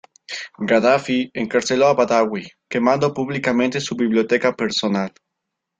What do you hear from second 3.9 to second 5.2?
biblioteca personal.